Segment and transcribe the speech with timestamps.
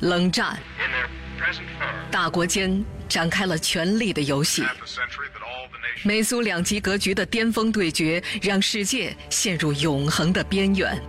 [0.00, 1.06] 冷战，In their
[1.42, 4.62] present form, 大国间展开了权力的游戏。
[6.02, 11.00] 美苏两极格局的巅峰对决，让世界陷入永恒的边缘。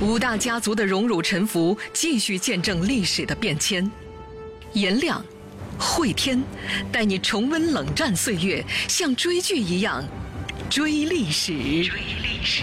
[0.00, 3.88] 五大家族的荣辱沉浮，继续见证历史的变迁。
[4.72, 5.22] 颜亮、
[5.78, 6.42] 慧天
[6.90, 10.02] 带你重温冷战岁月，像追剧一样
[10.70, 11.52] 追历史。
[11.52, 12.62] 追历史。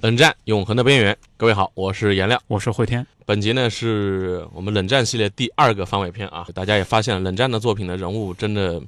[0.00, 2.40] 冷战永恒的边缘，各位好，我是颜亮。
[2.46, 8.80] 我是慧天，本集呢是我们冷战系列第二个番外篇啊，大家也发现了冷战的作品的人物真的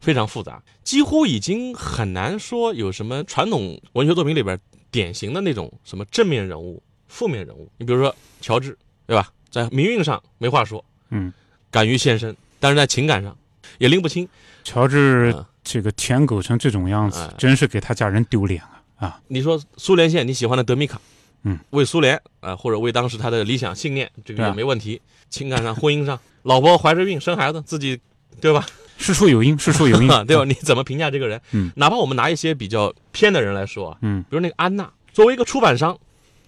[0.00, 4.56] 非常复杂，几乎已经很难说有什么传统文学作品里边
[4.92, 7.68] 典型的那种什么正面人物、负面人物。
[7.78, 9.30] 你比如说乔治，对吧？
[9.50, 11.32] 在命运上没话说，嗯，
[11.72, 13.36] 敢于献身，但是在情感上
[13.78, 14.28] 也拎不清。
[14.62, 18.62] 乔治嗯这个舔狗成这种样子哎，真是给他家人丢脸
[19.02, 19.06] 啊！
[19.08, 21.00] 啊，你说苏联线你喜欢的德米卡，
[21.42, 25.00] 嗯，为苏联啊、或者为当时他的理想信念，这个也没问题。
[25.28, 27.98] 情感上、婚姻上， 老婆怀着孕生孩子，自己
[28.40, 28.64] 对吧？
[28.98, 30.44] 事出有因，事出有因， 对吧？
[30.44, 31.40] 你怎么评价这个人？
[31.50, 35.98] 嗯，哪怕我们拿一些比较偏的人来说啊，嗯，比如那个安娜，作为一个出版商，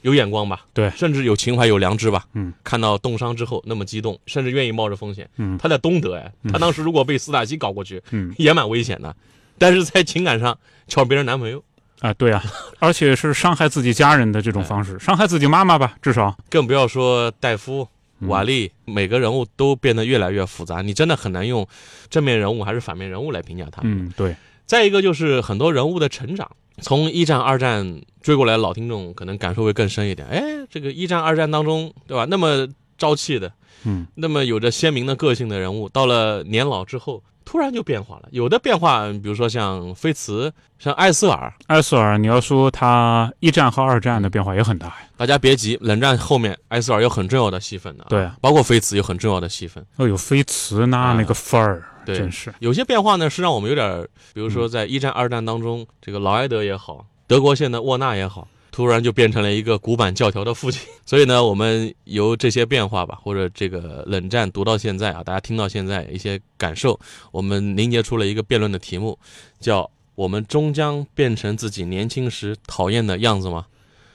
[0.02, 0.64] 有眼光吧？
[0.72, 2.24] 对甚至有情怀、有良知吧？
[2.34, 5.28] 嗯，看到冻伤之后那么激动，甚至愿意冒着风险。
[5.38, 9.16] 嗯他在东德哎，他当时如果被斯大西搞过去，嗯也蛮危险的。
[9.58, 11.62] 但是在情感上抢别人男朋友，
[12.04, 12.44] 啊，对啊，
[12.80, 17.88] 而且是伤害自己家人的这种哎方式，伤害自己妈妈吧，至少，更不要说戴夫、
[18.20, 21.66] 嗯瓦利，每个人物都变得越来越复杂，你真的很难用
[22.10, 24.06] 正面人物还是反面人物来评价他们。
[24.06, 26.50] 嗯，对，再一个就是很多人物的成长，
[26.82, 30.28] 从一战、二战追过来，老听众可能感受会更深一点。
[30.28, 32.26] 哎，这个一战、二战当中，对吧？
[32.28, 32.68] 那么
[32.98, 33.50] 朝气的，
[33.84, 38.28] 嗯，那么有着鲜明的个性的人物，到了年老之后，突然就变化了。
[38.32, 48.28] 有的变化，比如说像菲茨、像艾斯尔，艾斯尔，你要说他一战和二战的变化也很大呀，大家别急，冷战后面艾斯尔有很重要的戏份的、对。
[48.40, 49.84] 包括菲茨有很重要的戏份。
[49.96, 52.16] 哦，有菲茨那啊那个范儿，对。
[52.16, 60.82] 真是，有些变化呢，是让我们有点儿，比如说在一战、二战当中，这个劳埃德也好，德国线的沃纳也好，突然就变成了一个古板教条的父亲。
[61.06, 66.98] 所以呢，我们由这些变化吧，或者这个冷战读到现在啊，大家听到现在一些感受，
[67.30, 69.16] 我们凝结出了一个辩论的题目，
[69.60, 73.64] 叫“我们终将变成自己年轻时讨厌的样子吗？”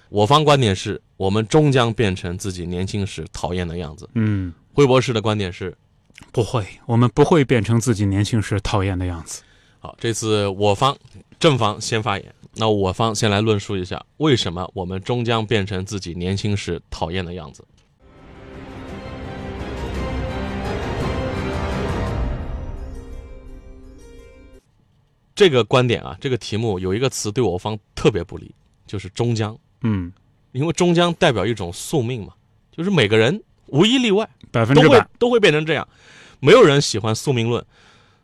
[0.10, 4.10] 我方观点是我们终将变成自己年轻时讨厌的样子。
[4.16, 5.74] 嗯，惠博士的观点是
[6.34, 9.42] 不会，我们不会变成自己年轻时讨厌的样子。
[9.80, 10.98] 好，这次我方
[11.40, 17.64] 正方先发言，那我方先来论述一下为什么我们终将变成自己年轻时讨厌的样子。
[25.36, 28.54] 这个观点啊，这个题目有一个词对我方特别不利，
[28.86, 30.12] 就是终将，嗯，
[30.52, 32.34] 因为终将代表一种宿命嘛，
[32.76, 35.88] 就是每个人无一例外百分之百，都会都会变成这样，
[36.42, 37.66] 没有人喜欢宿命论，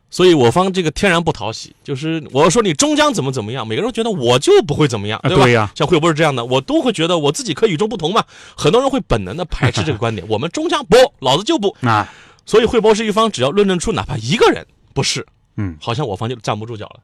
[0.08, 5.72] 所以我方这个天然不讨喜，就是我要说你终将怎么怎么样，每个人都觉得我就不会怎么样，啊，对吧？
[5.74, 8.24] 像惠博是这样的，我都会觉得我自己可以与众不同嘛。
[8.56, 11.76] 很多人会本能的排斥这个 观点，我们终将不，老子就不。
[11.80, 12.06] 那，
[12.46, 17.00] 所以惠博士一方只要论证出哪怕一个人不是，嗯，好像我方就站不住脚了。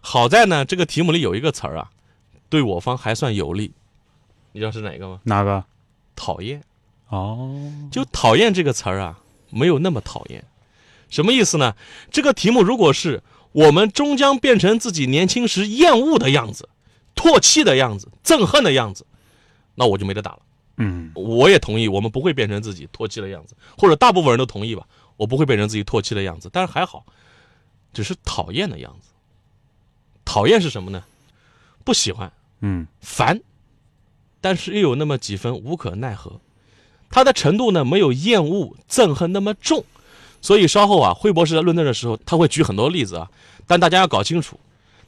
[0.00, 1.90] 好在呢，这个题目里有一个词儿啊，
[2.48, 3.70] 对我方还算有利，
[4.52, 5.20] 你知道是哪个吗？
[5.24, 5.62] 哪个？
[6.16, 6.62] 讨厌。
[7.08, 7.54] 哦，
[7.92, 9.18] 就讨厌这个词儿啊，
[9.50, 10.42] 没有那么讨厌。
[11.08, 11.74] 什么意思呢？
[12.10, 13.22] 这个题目如果是
[13.52, 16.68] 我们终将变成自己年轻时厌恶的样子、
[17.14, 19.06] 唾弃的样子、憎恨的样子，
[19.74, 20.40] 那我就没得打了。
[20.78, 26.50] 嗯，我也同意，我们不会变成自己唾弃的样子，或者大部分人都同意吧，我不会变成自己唾弃的样子。
[26.52, 27.06] 但是还好，
[27.94, 29.08] 只是讨厌的样子。
[30.24, 31.04] 讨厌是什么呢？
[31.82, 32.30] 不喜欢，
[32.60, 33.40] 嗯，烦，
[34.40, 36.40] 但是又有那么几分无可奈何。
[37.08, 39.84] 它的程度呢，没有厌恶、憎恨那么重，
[40.46, 43.28] 所以稍后啊，惠博士在论证的时候，他会举很多例子啊，
[43.66, 44.60] 但大家要搞清楚，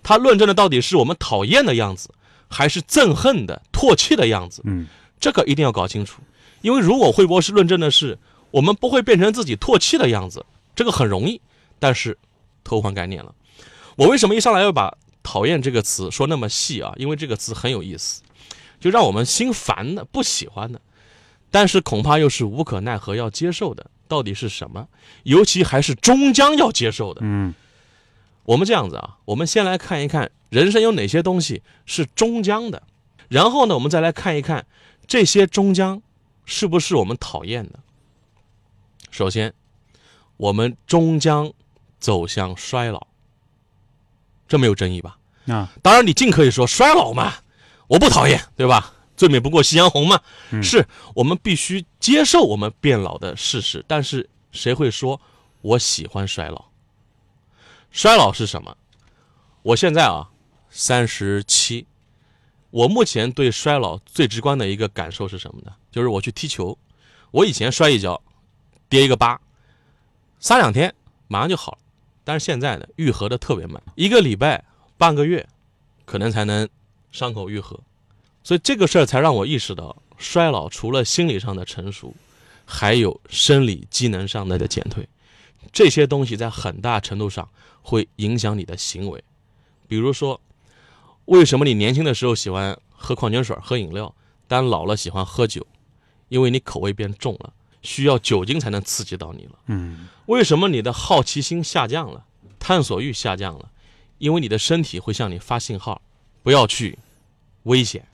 [0.02, 2.10] 他论证的到底是我们讨厌的样子，
[2.48, 4.62] 还是憎恨的、唾弃的样子？
[4.64, 4.88] 嗯，
[5.20, 6.20] 这个一定要搞清楚，
[6.60, 8.18] 因为如果惠博士论证的是
[8.50, 10.44] 我们不会变成自己唾弃的样子，
[10.74, 11.40] 这个很容易，
[11.78, 12.18] 但是
[12.64, 13.32] 偷换概念了。
[13.94, 14.92] 我为什么一上来要把
[15.22, 16.92] 讨厌这个词说那么细啊？
[16.96, 18.22] 因为这个词很有意思，
[18.80, 20.80] 就让我们心烦的、不喜欢的，
[21.52, 24.88] 但是恐怕又是无可奈何要接受的，到底是什么？
[25.22, 27.20] 尤其还是终将要接受的。
[27.22, 27.54] 嗯，
[28.44, 32.82] 我们这样子啊，我们先来看一看人生有哪些东西是终将的，
[33.28, 34.66] 然后呢，我们再来看一看
[35.06, 36.02] 这些终将
[36.44, 37.78] 是不是我们讨厌的。
[39.10, 39.52] 首先，
[40.36, 41.52] 我们终将
[42.00, 43.06] 走向衰老，
[44.48, 45.18] 这没有争议吧？
[45.46, 47.34] 啊，当然，你尽可以说衰老嘛，
[47.86, 48.94] 我不讨厌，对吧？
[49.18, 50.18] 最美不过夕阳红嘛。
[50.50, 55.20] 嗯是我们必须接受我们变老的事实，但是谁会说
[55.60, 56.64] 我喜欢衰老？
[57.90, 58.74] 衰老是什么？
[59.62, 60.30] 我现在啊，
[60.70, 61.86] 三十七，
[62.70, 65.72] 我目前对衰老最直观的一个感受是什么呢？
[65.90, 66.78] 就是我去踢球，
[67.32, 68.22] 我以前摔一跤，
[68.88, 69.40] 跌一个疤，
[70.38, 70.94] 三两天
[71.26, 71.78] 马上就好了，
[72.24, 74.64] 但是现在呢，愈合的特别慢，一个礼拜、
[74.96, 75.46] 半个月，
[76.04, 76.68] 可能才能
[77.10, 77.80] 伤口愈合。
[78.48, 82.14] 所以这个事儿才让我意识到，衰老除了心理上的成熟，
[82.64, 85.06] 还有生理机能上的减退，
[85.70, 87.46] 这些东西在很大程度上
[87.82, 89.22] 会影响你的行为。
[89.86, 90.40] 比如说，
[91.26, 94.14] 为什么你年轻的时候喜欢喝矿泉水、喝饮料，
[94.46, 95.66] 但老了喜欢喝酒？
[96.30, 97.52] 因为你口味变重了，
[97.82, 99.58] 需要酒精才能刺激到你了。
[99.66, 102.24] 嗯为什么你的好奇心下降了，
[102.58, 103.70] 探索欲下降了？
[104.16, 106.00] 因为你的身体会向你发信号，
[106.42, 106.98] 不要去
[107.64, 108.08] 危险。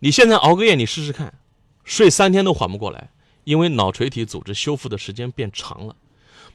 [0.00, 1.32] 你现在熬个夜，你试试看，
[1.84, 3.10] 睡三天都缓不过来，
[3.44, 5.96] 因为脑垂体组织修复的时间变长了。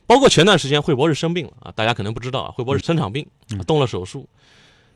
[0.05, 3.25] 包括前段时间惠博士生病了啊，大家可能不知道啊，惠博士生场病，
[3.65, 4.27] 动了手术。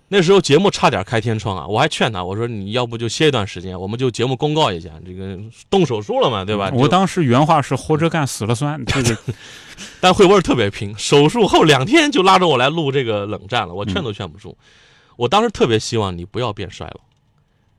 [0.10, 5.38] 那时候节目差点开天窗啊，我还劝他，我说你要不就歇一段时间，我们就节目公告一下，这个
[5.70, 6.72] 动手术了嘛，对吧？
[6.74, 9.18] 我当时原话是“活着干，死了算”，这 个
[10.00, 14.58] 但惠博士特别拼，手术后两天就拉着我来录这个冷战了，我劝都劝不住。
[15.18, 17.02] 我当时特别希望你不要变衰老，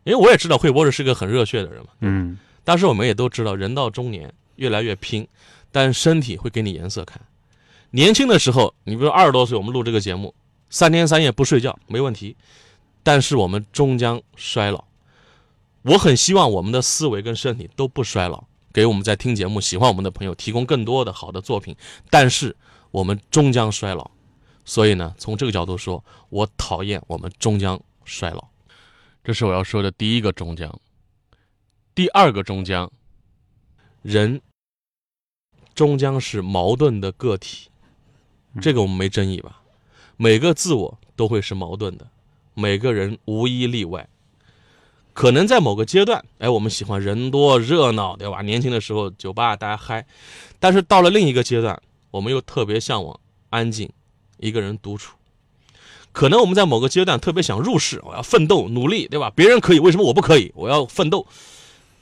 [0.08, 1.90] 因为我也知道惠博士是个很热血的人嘛。
[2.00, 5.28] 嗯但是我们也都知道，人到中年越来越拼，
[5.70, 7.20] 但身体会给你颜色看。
[7.90, 10.34] 年轻的时候，你比如二十多岁，我们录这个节目，
[10.70, 12.36] 三天三夜不睡觉没问题，
[13.02, 14.84] 但是我们终将衰老。
[15.82, 21.76] 我很希望我们的思维跟身体都不衰老，给我们在听节目、喜欢我们的朋友提供更多的好的作品。
[22.10, 22.56] 但是
[22.90, 24.10] 我们终将衰老，
[24.64, 28.47] 所以呢，从这个角度说，我讨厌我们终将衰老。
[29.28, 30.80] 这是我要说的第一个终将。
[31.94, 32.90] 第二个终将，
[34.00, 34.40] 人
[35.74, 37.68] 终将是矛盾的个体，
[38.62, 39.60] 这个我们没争议吧？
[40.16, 42.08] 每个自我都会是矛盾的，
[42.54, 44.08] 每个人无一例外。
[45.12, 48.40] 可能在某个阶段，哎，我们喜欢人多热闹，对吧？
[48.40, 50.06] 年轻的时候酒吧大家嗨，
[50.58, 51.78] 但是到了另一个阶段，
[52.12, 53.20] 我们又特别向往
[53.50, 53.92] 安静，
[54.38, 55.17] 一个人独处。
[56.12, 59.30] 可能我们在某个阶段特别想入世，我要奋斗努力，对吧？
[59.30, 60.50] 别人可以，为什么我不可以？
[60.54, 61.26] 我要奋斗。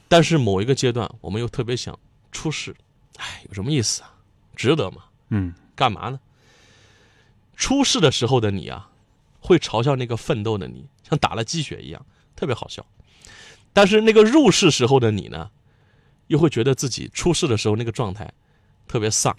[0.07, 1.97] 但是某一个阶段，我们又特别想
[2.31, 2.75] 出世，
[3.17, 4.13] 哎，有什么意思啊？
[4.55, 5.03] 值得吗？
[5.29, 6.19] 嗯干嘛呢？
[7.55, 8.89] 出世的时候的你啊，
[9.39, 12.03] 会嘲笑那个奋斗的你，像打了鸡血一样，
[12.35, 12.85] 特别好笑。
[13.73, 15.51] 但是那个入世时候的你呢，
[16.27, 18.33] 又会觉得自己出世的时候那个状态
[18.87, 19.35] 特别丧，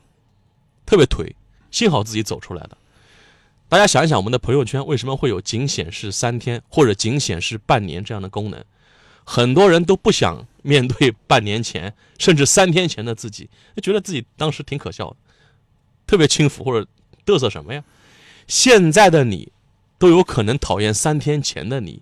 [0.87, 1.33] 特别颓。
[1.71, 2.79] 幸好自己走出来了。
[3.69, 8.65] 大家想一想，我们的朋友圈为什么会有仅显示三天或者仅显示半年这样的功能？
[9.25, 13.51] 很多人都不想面对半年前甚至三天前的自己，
[13.83, 15.17] 觉得自己当时挺可笑的，
[16.07, 16.89] 特别轻浮或者
[17.27, 17.85] 嘚瑟什么呀？
[18.47, 19.53] 现在的你
[19.99, 22.01] 都有可能讨厌三天前的你，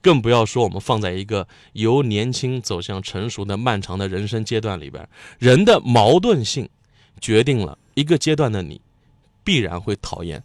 [0.00, 5.08] 更不要说我们放在一个由年轻走向成熟的漫长的人生阶段里边，
[5.40, 6.68] 人的矛盾性
[7.20, 8.80] 决定了一个阶段的你
[9.44, 10.42] 必然会讨厌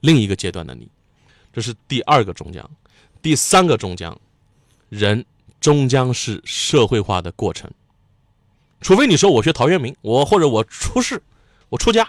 [0.00, 0.88] 另一个阶段的你，
[1.52, 2.70] 这是第二个终将，
[3.22, 4.18] 第三个终将。
[4.88, 5.22] 人
[5.60, 7.70] 终将是社会化的过程，
[8.80, 11.22] 除非你说我学陶渊明，我或者我出世，
[11.68, 12.08] 我出家，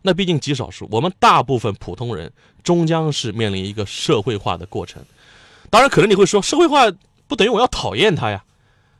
[0.00, 0.88] 那毕竟极少数。
[0.90, 5.04] 我们大部分普通人终将是面临一个社会化的过程。
[5.68, 6.90] 当然，可能你会说，社会化
[7.26, 8.42] 不等于我要讨厌他呀？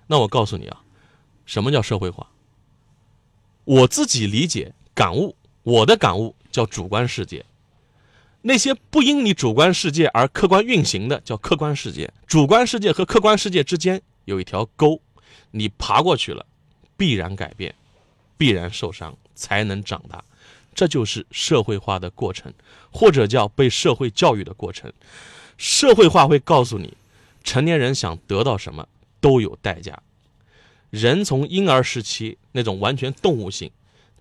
[0.08, 0.82] 那我告诉你啊，
[1.46, 2.28] 什么叫社会化？
[3.64, 7.44] 我自己理解感悟，我的感悟叫主观世界。
[8.40, 14.98] 那些不因你主观世界而客观运行的叫客观世界，主观世界和客观世界之间有一条沟，
[15.50, 16.46] 你爬过去了，
[16.96, 17.74] 必然改变，
[18.38, 20.24] 必然受伤，才能长大，
[20.74, 22.50] 这就是社会化的过程，
[22.90, 24.90] 或者叫被社会教育的过程。
[25.58, 26.96] 社会化会告诉你，
[27.44, 28.88] 成年人想得到什么
[29.20, 30.02] 都有代价。
[30.88, 33.70] 人从婴儿时期那种完全动物性，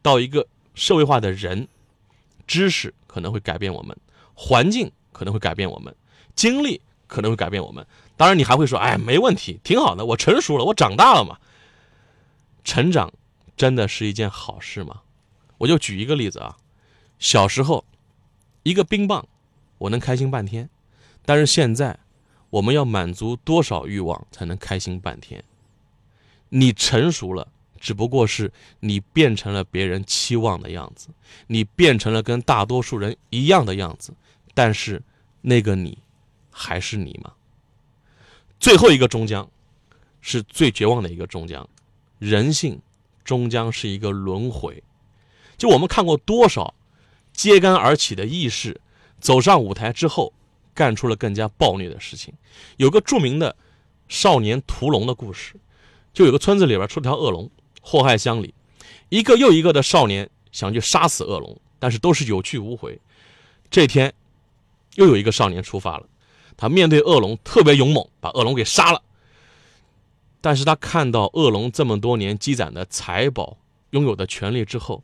[0.02, 1.70] 到一个社会化的人，
[2.48, 3.96] 知识可能会改变我们。
[4.34, 5.96] 环境可能会改变我们，
[6.36, 7.86] 经历可能会改变我们。
[8.18, 11.38] 当然，你还会说：“哎，没问题，挺好的，我成熟了，我长大了嘛。”
[12.66, 13.14] 成长
[13.56, 15.02] 真的是一件好事吗？
[15.60, 16.58] 我就举一个例子啊，
[17.18, 17.86] 小时候
[18.64, 19.26] 一个冰棒，
[19.78, 20.70] 我能开心半天，
[21.26, 21.98] 但是现在
[22.50, 25.44] 我们要满足多少欲望才能开心半天？
[26.50, 27.48] 你成熟了。
[27.86, 31.10] 只不过是你变成了别人期望的样子，
[31.46, 34.12] 你变成了跟大多数人一样的样子，
[34.56, 35.04] 但是
[35.42, 36.00] 那个你
[36.50, 37.32] 还是你吗？
[38.60, 39.48] 最后一个终将，
[40.20, 41.70] 是最绝望的一个终将。
[42.18, 42.82] 人性
[43.24, 44.82] 终将是一个轮回。
[45.56, 46.74] 就我们看过多少
[47.34, 48.82] 揭竿而起的义士，
[49.20, 50.34] 走上舞台之后，
[50.74, 52.34] 干出了更加暴虐的事情。
[52.78, 53.56] 有个著名的
[54.08, 55.54] 少年屠龙的故事，
[56.14, 57.52] 就有个村子里边出条恶龙，
[57.86, 58.52] 祸害乡里。
[59.10, 63.00] 一个又一个的少年想去杀死恶龙，但是都是有去无回。
[63.70, 64.12] 这天，
[64.96, 66.08] 又有一个少年出发了，
[66.58, 69.04] 他面对恶龙特别勇猛，把恶龙给杀了。
[70.42, 73.58] 但是他看到恶龙这么多年积攒的财宝、
[73.92, 75.04] 拥有的权利之后，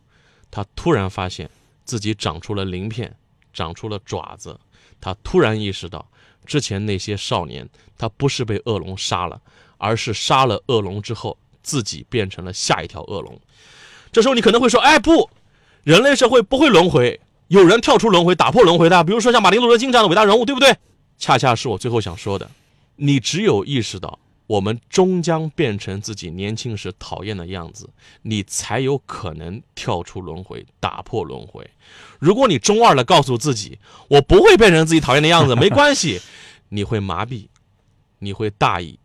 [0.50, 1.50] 他突然发现
[1.86, 3.16] 自己长出了鳞片，
[3.54, 4.60] 长出了爪子。
[5.00, 6.08] 他突然意识到，
[6.46, 9.40] 之前那些少年，他不是被恶龙杀了，
[9.78, 13.40] 而是杀了恶龙之后，自己变成了下一条恶龙。
[14.12, 15.30] 这时候你可能会说：“哎，不，
[15.84, 20.76] 人类社会不会轮回，有人跳出轮回，打破轮回的，比如说像马丁·路德·金这样的伟大人物，对不对？”
[21.18, 22.50] 恰恰是我最后想说的，
[22.96, 24.20] 你只有意识到。
[24.48, 27.90] 我们终将变成自己年轻时讨厌的样子，
[28.24, 31.66] 你才有可能跳出轮回，打破轮回。
[32.20, 36.20] 如果你中二的告诉自己我不会变成自己讨厌的样子， 没关系，
[36.68, 37.48] 你会麻痹，
[38.20, 39.00] 你会大意。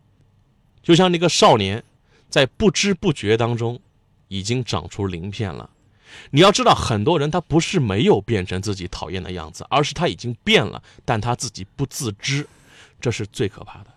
[0.83, 1.81] 就像那个少年，
[2.29, 3.79] 在不知不觉当中，
[4.27, 5.69] 已经长出鳞片了。
[6.31, 12.47] 你要知道，很多人他不是没有变成自己讨厌的样子，而是他已经变了，但他自己不自知，
[12.99, 13.87] 这是最可怕的。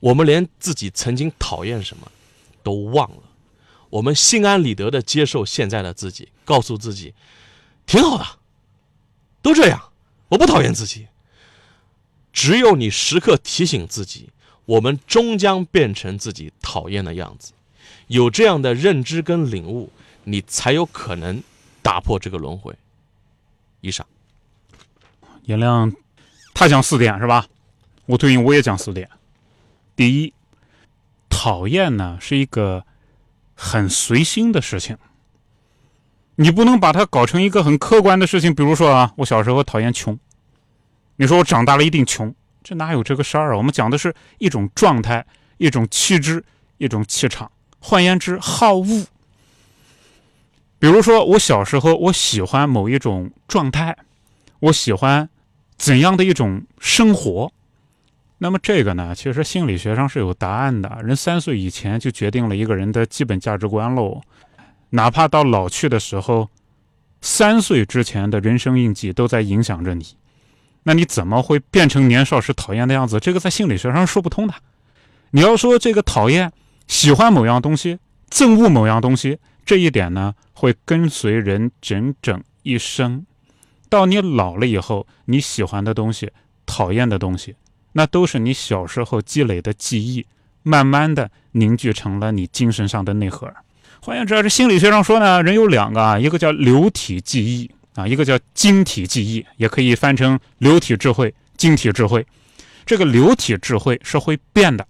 [0.00, 2.10] 我们连自己曾经讨厌什么
[2.62, 3.22] 都忘了，
[3.90, 7.14] 我们心安理得的接受现在的自己，告诉自己
[7.86, 8.26] 挺好的，
[9.42, 9.90] 都这样，
[10.28, 11.08] 我不讨厌自己。
[12.32, 14.30] 只有你时刻提醒自己，
[14.66, 17.52] 我们终将变成自己讨厌的样子。
[18.08, 19.90] 有这样的认知跟领悟，
[20.24, 21.42] 你才有可能
[21.82, 22.72] 打破这个轮回。
[23.80, 24.06] 以上，
[25.44, 25.92] 颜亮，
[26.54, 27.46] 他讲四点是吧？
[28.06, 29.08] 我对应我也讲四点。
[29.94, 30.32] 第一，
[31.28, 32.84] 讨厌呢是一个
[33.54, 34.96] 很随心的事情，
[36.36, 38.54] 你不能把它搞成一个很客观的事情。
[38.54, 40.18] 比如说啊，我小时候讨厌穷，
[41.16, 42.34] 你说我长大了一定穷，
[42.68, 43.56] 这哪有这个事儿啊？
[43.56, 45.24] 我们讲的是一种状态、
[45.56, 46.44] 一种气质、
[46.78, 47.48] 一种气场。
[47.78, 49.06] 换言之，好恶。
[50.80, 53.96] 比如说，我小时候我喜欢某一种状态，
[54.58, 55.28] 我喜欢
[55.76, 57.52] 怎样的一种生活。
[58.38, 60.98] 那么这个呢，其实心理学上是有答案的。
[61.04, 64.20] 人三岁以前就决定了一个人的基本价值观喽，
[64.90, 66.50] 哪怕到老去的时候，
[67.20, 70.16] 三岁之前的人生印记都在影响着你。
[70.88, 73.18] 那你怎么会变成年少时讨厌的样子？
[73.18, 74.54] 这个在心理学上说不通的。
[75.32, 76.52] 你要说这个讨厌、
[76.86, 77.98] 喜欢某样东西、
[78.30, 83.26] 憎恶某样东西，这一点呢，会跟随人整整一生。
[83.88, 86.30] 到你老了以后，你喜欢的东西、
[86.64, 87.56] 讨厌的东西。
[87.94, 90.24] 那都是你小时候积累的记忆，
[90.62, 93.52] 慢慢的凝聚成了你精神上的内核。
[94.00, 102.24] 换言之，这心理学上说呢，人有两个啊，一个叫流体记忆啊，一个叫晶体记忆，也可以翻成流体智慧、晶体智慧。
[102.84, 104.86] 这个流体智慧是会变的，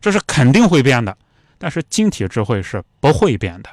[0.00, 1.14] 这是肯定会变的，
[1.58, 3.68] 但是晶体智慧是不会变的。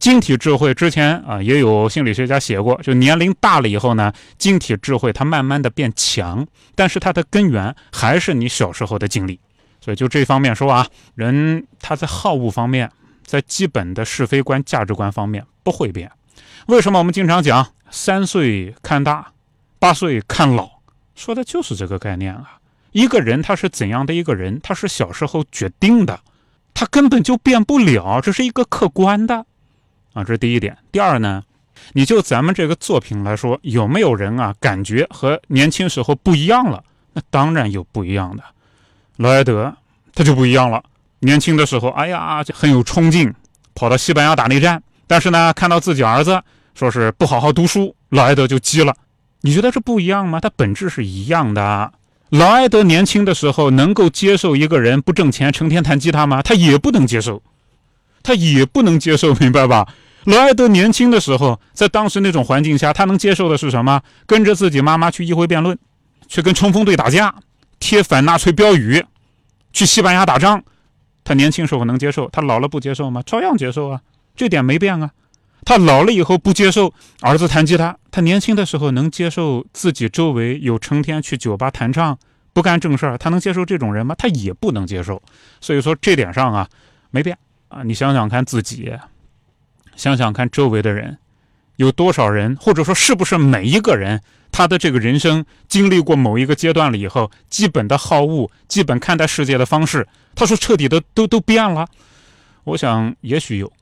[0.00, 9.38] 晶体智慧之前啊，也有心理学家写过，就年龄大了以后呢，晶体智慧它慢慢的变强，但是它的根源还是你小时候的经历。
[9.80, 12.90] 所以就这方面说啊，人他在好恶方面，
[13.24, 16.10] 在基本的是非观、价值观方面不会变。
[16.66, 19.32] 为什么我们经常讲三岁看大，
[19.78, 20.70] 八岁看老，
[21.14, 22.58] 说的就是这个概念啊。
[22.92, 26.18] 一个人他是怎样的一个人，他是小时候决定的，
[26.72, 29.44] 他根本就变不了，这是一个客观的。
[30.14, 30.78] 啊，这是第一点。
[30.90, 31.42] 第二呢，
[31.92, 36.82] 你就咱们这个作品来说，有没有人啊感觉和年轻时候不一样了？
[37.12, 38.42] 那当然有不一样的。
[39.18, 39.76] 劳埃德
[40.14, 40.82] 他就不一样了。
[41.18, 43.34] 年轻的时候，哎呀，就很有冲劲，
[43.74, 44.82] 跑到西班牙打内战。
[45.06, 46.42] 但是呢，看到自己儿子
[46.74, 48.94] 说是不好好读书，劳埃德就急了。
[49.42, 50.40] 你觉得这不一样吗？
[50.40, 51.92] 他本质是一样的。
[52.30, 56.42] 劳埃德年轻的时候能够接受一个人不挣钱，成天弹吉他吗？
[56.42, 57.42] 他也不能接受，
[58.22, 59.86] 他也不能接受，明白吧？
[60.24, 64.00] 劳埃德年轻的时候，在当时那种环境下，他能接受的是什么？
[64.26, 65.78] 跟着自己妈妈去议会辩论，
[66.26, 67.34] 去跟冲锋队打架，
[67.78, 69.04] 贴反纳粹标语，
[69.72, 70.64] 去西班牙打仗。
[71.22, 73.22] 他年轻时候能接受，他老了不接受吗？
[73.24, 74.00] 照样接受啊，
[74.34, 75.10] 这点没变啊。
[75.64, 82.18] 他老了以后不接受儿子弹吉他，他年轻的时候能接受自己周围有成天去酒吧弹唱、
[82.52, 84.14] 不干正事儿，他能接受这种人吗？
[84.18, 85.22] 他也不能接受。
[85.60, 86.68] 所以说这点上啊，
[87.10, 87.36] 没变
[87.68, 87.82] 啊。
[87.82, 88.92] 你想想看自己。
[89.96, 91.16] 想想看，周围的人，
[91.76, 100.04] 有多少人，或者说是不是每一个人，他的这个人生经历过某一个阶段了以后，基本的好恶、基本看待世界的方式，
[100.34, 101.86] 他说彻底的都都变了。
[102.64, 103.72] 我想也许有，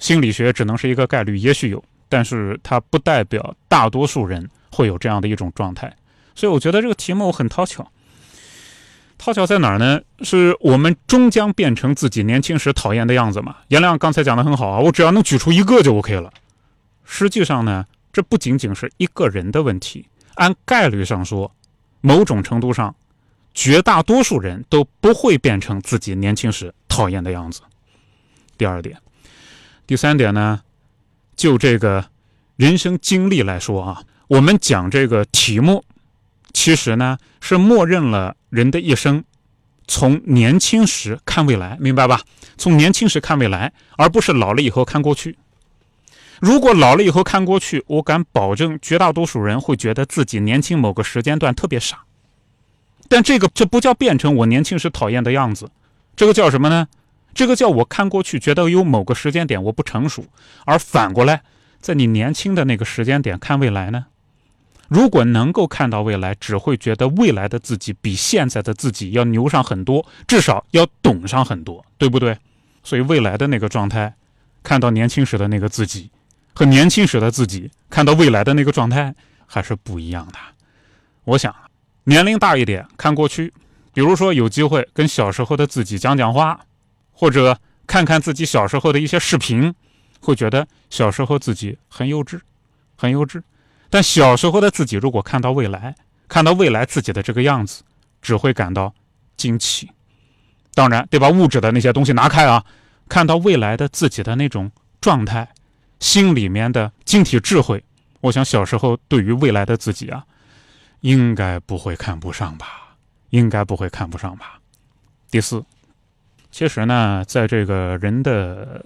[0.00, 5.94] 心理学只能是一个概率，也许有，但是它不代表大多数人会有这样的一种状态。
[6.34, 7.88] 所以我觉得这个题目很讨巧。
[9.18, 10.00] 讨巧在哪儿呢？
[10.22, 13.56] 是我们终将变成自己年轻时讨厌的样子嘛？
[13.68, 16.32] 颜亮刚才讲的很好啊，我只要能举出一个就 OK 了。
[17.04, 21.52] 实际上呢，这不仅仅是一个人的问题，按概率上说，
[22.00, 22.94] 某种程度上，
[23.52, 27.60] 绝大多数人都不会变成自己年轻时讨厌的样子。
[28.56, 28.96] 第二点，
[29.90, 30.60] 第三点呢，
[31.34, 32.04] 就这个
[32.54, 35.84] 人生经历来说啊，我们讲这个题目。
[36.52, 39.24] 其实呢，是默认了人的一生，
[39.88, 42.20] 从年轻时看未来，明白吧？
[42.56, 45.36] 从年轻时看未来，而不是老了以后看过去。
[46.38, 52.04] 如果老了以后看过去，我敢保证，绝大多数人会觉得自己年轻某个时间段特别傻。
[53.08, 55.68] 但这个这不叫变成我年轻时讨厌的样子，
[56.14, 56.86] 这个叫什么呢？
[57.32, 60.24] 这个叫我看过去觉得有某个时间点我不成熟，
[60.64, 61.42] 而反过来，
[61.80, 64.06] 在你年轻的那个时间点看未来呢？
[64.88, 72.36] 如果能够看到未来，只会觉得未来的自己比现在的自己要牛上很多，至少要懂上很多，对不对？
[72.82, 74.12] 所以未来的那个状态，
[74.64, 76.10] 看到年轻时的那个自己，
[76.54, 79.14] 和年轻时的自己看到未来的那个状态
[79.46, 80.34] 还是不一样的。
[81.22, 81.54] 我想，
[82.02, 83.52] 年龄大一点看过去，
[83.94, 86.58] 比如说有机会跟小时候的自己讲讲话，
[87.20, 89.74] 或者看看自己小时候的一些视频，
[90.22, 92.40] 会觉得小时候自己很幼稚，
[92.96, 93.42] 很幼稚。
[93.90, 95.94] 但小时候的自己，如果看到未来，
[96.28, 97.82] 看到未来自己的这个样子，
[98.22, 98.94] 只会感到
[99.36, 99.90] 惊奇。
[100.74, 102.64] 当然，得把物质的那些东西拿开啊，
[103.06, 105.46] 看到未来的自己的那种状态，
[105.98, 107.84] 心里面的晶体智慧，
[108.22, 110.24] 我想小时候对于未来的自己啊，
[111.00, 112.96] 应该不会看不上吧？
[113.28, 114.58] 应该不会看不上吧？
[115.30, 115.62] 第四，
[116.50, 118.84] 其实呢，在这个人的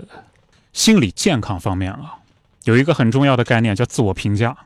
[0.73, 2.15] 心理健康方面啊，
[2.65, 4.57] 有一个很重要的概念叫自我评价。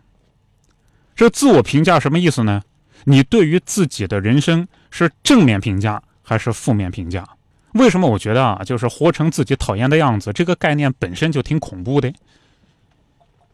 [1.14, 2.62] 这自我评价什么意思呢？
[3.04, 7.26] 你对于自己的人生是正面评价还是负面评价？
[7.72, 12.12] 为什么我觉得啊，就是活成自己讨厌的样子，这个概念本身就挺恐怖的。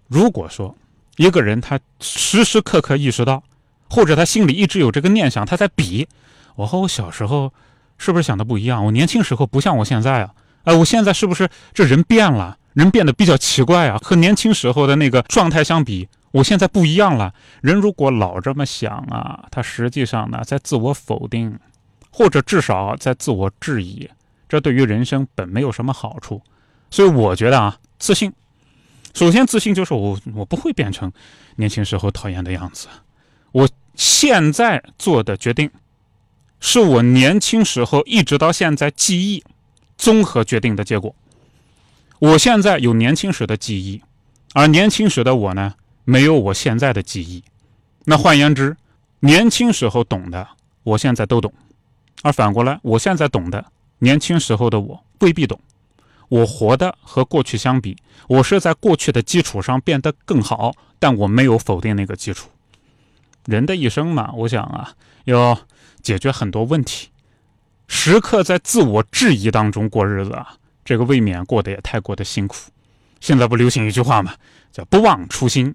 [0.08, 0.74] 如果说
[1.16, 3.42] 一个人他时时刻刻意识到，
[3.88, 6.08] 或者他心里一直有这个念想，他在比
[6.54, 7.52] 我和我小时候
[7.98, 8.84] 是不是想的不一样？
[8.84, 10.30] 我年轻时候不像我现在啊，
[10.64, 12.58] 哎，我现在是不是这人变了？
[12.74, 16.08] 人变得比较奇怪啊，和年轻时候的那个状态相比。
[16.32, 17.32] 我现在不一样了。
[17.60, 21.56] 人如果老这么想啊，他实际上呢在自我否定，
[22.10, 24.10] 或者至少在自我质疑，
[24.48, 26.42] 这对于人生本没有什么好处。
[26.90, 28.32] 所以我觉得啊，自信，
[29.14, 31.12] 首先自信就是我我不会变成
[31.54, 32.88] 年轻时候讨厌的样子。
[33.52, 35.70] 我现在做的决定，
[36.66, 39.44] 是我年轻时候一直到现在记忆
[39.98, 41.14] 综合决定的结果。
[42.18, 44.00] 我现在有年轻时的记忆，
[44.54, 45.74] 而年轻时的我呢？
[46.04, 47.44] 没有我现在的记忆，
[48.04, 48.74] 那换言之，
[49.20, 50.48] 年轻时候懂的，
[50.82, 51.50] 我现在都懂；
[52.22, 53.66] 而反过来，我现在懂的，
[53.98, 55.60] 年轻时候的我未必懂。
[56.30, 57.94] 我活的和过去相比，
[58.26, 62.48] 我是在过去的基础上变得更好，但我没有否定那个基础。
[63.44, 65.58] 人的一生嘛，我想啊，要
[66.04, 67.08] 解决很多问题，
[67.88, 72.56] 时刻在自我质疑当中过日子啊，这个未免过得也太过的辛苦。
[73.20, 74.34] 现在不流行一句话吗？
[74.70, 75.74] 叫不忘初心。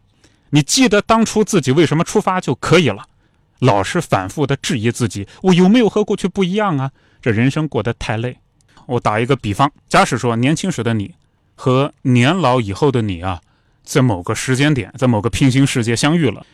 [0.51, 3.05] 你记得当初自己为什么出发就可以了，
[3.59, 6.91] 老是反复的质疑自己，我有没有和过去不一样啊？
[7.21, 8.37] 这人生过得太累。
[8.85, 11.15] 我打一个比方，假使说年轻时的你
[11.55, 13.41] 和年老以后的你啊，
[13.83, 16.45] 在某个时间点，在某个平行世界相遇了，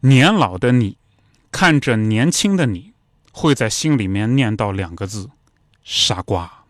[0.00, 0.96] 年老的你
[1.52, 2.93] 看着年轻的你，
[3.36, 5.28] 会在心里面念叨两个字：
[5.82, 6.64] 傻瓜；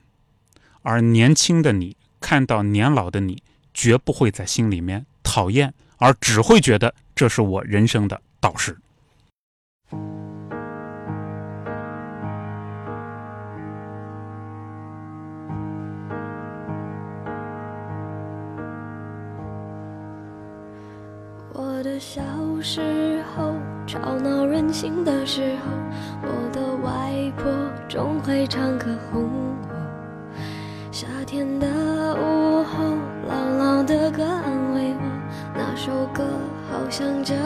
[0.81, 3.43] 而年轻的你看到年老的你，
[3.75, 5.75] 绝不会在心里面讨厌。
[5.99, 8.77] 而只会觉得这是我人生的导师。
[21.99, 22.23] 小
[22.61, 23.53] 时候，
[23.87, 25.71] 吵闹任性的时候，
[26.23, 27.53] 我的外婆
[27.89, 29.55] 总会唱歌哄我。
[30.91, 31.67] 夏天的
[32.15, 32.85] 午后，
[33.29, 35.03] 姥姥的歌安慰我。
[35.55, 36.25] 那首歌
[36.71, 37.45] 好像这样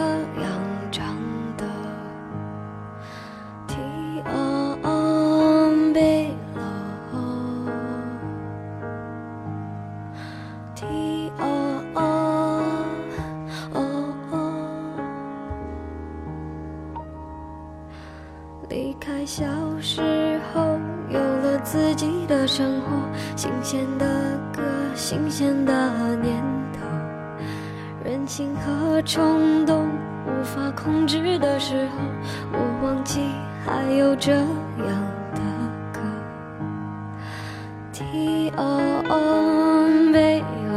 [38.58, 40.74] 哦哦，被落，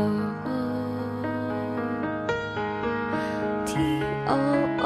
[3.65, 4.33] 听哦
[4.83, 4.85] 哦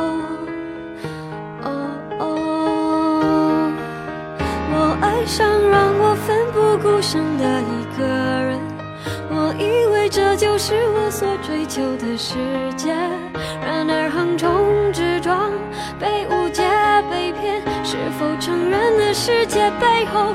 [1.64, 1.68] 哦
[2.20, 2.24] 哦。
[4.72, 8.58] 我爱上让我奋不顾身的一个人，
[9.30, 12.36] 我以为这就是我所追求的世
[12.78, 12.94] 界，
[13.62, 15.52] 然而横冲直撞，
[16.00, 16.64] 被误解，
[17.12, 20.32] 被骗，是否承认了世界背后？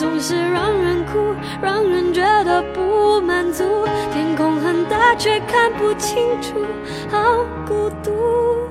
[0.00, 3.62] 总是让人哭，让人觉得不满足。
[4.10, 6.64] 天空很大，却看不清楚，
[7.10, 8.69] 好孤独。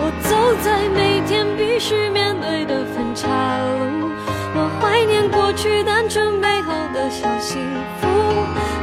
[0.00, 4.10] 我走在每天必须面对的分岔路，
[4.54, 7.60] 我怀念过去单纯美好的小幸
[8.00, 8.06] 福，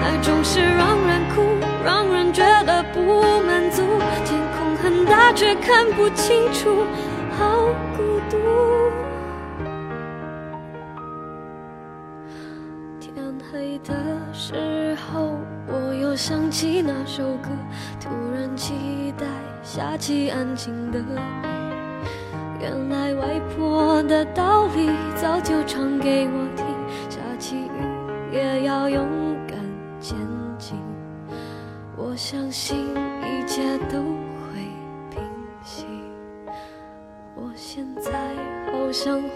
[0.04, 1.41] 爱总是让人哭，
[1.84, 2.99] 让人觉得不
[3.47, 3.82] 满足。
[4.25, 6.84] 天空很大，却看不清楚，
[7.38, 8.38] 好孤独。
[12.99, 13.13] 天
[13.51, 13.93] 黑的
[14.34, 17.49] 时候，我又想起那首歌，
[17.99, 19.25] 突然期待
[19.63, 21.04] 下起安静的雨。
[22.62, 26.65] 原来外婆的道理早就唱给我听，
[27.10, 29.06] 下起雨也要勇
[29.47, 29.58] 敢
[29.99, 30.17] 前
[30.58, 30.78] 进。
[31.97, 32.78] 我相信
[33.21, 34.62] 一切都会
[35.10, 35.21] 平
[35.63, 35.86] 息。
[37.36, 38.12] 我现在
[38.71, 39.30] 好想回